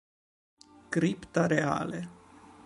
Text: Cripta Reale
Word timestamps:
Cripta 0.89 1.45
Reale 1.45 2.01